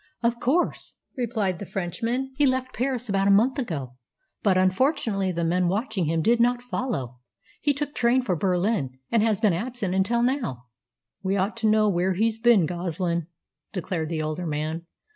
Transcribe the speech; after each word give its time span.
"Of 0.23 0.39
course," 0.39 0.95
replied 1.15 1.59
the 1.59 1.65
Frenchman. 1.67 2.33
"He 2.35 2.47
left 2.47 2.73
Paris 2.73 3.07
about 3.07 3.27
a 3.27 3.29
month 3.29 3.59
ago, 3.59 3.97
but 4.41 4.57
unfortunately 4.57 5.31
the 5.31 5.43
men 5.43 5.67
watching 5.67 6.05
him 6.05 6.23
did 6.23 6.39
not 6.41 6.59
follow. 6.63 7.19
He 7.61 7.71
took 7.71 7.93
train 7.93 8.23
for 8.23 8.35
Berlin, 8.35 8.97
and 9.11 9.21
has 9.21 9.39
been 9.39 9.53
absent 9.53 9.93
until 9.93 10.23
now." 10.23 10.65
"We 11.21 11.37
ought 11.37 11.55
to 11.57 11.67
know 11.69 11.87
where 11.87 12.13
he's 12.15 12.39
been, 12.39 12.65
Goslin," 12.65 13.27
declared 13.73 14.09
the 14.09 14.21
elder 14.21 14.47
man. 14.47 14.87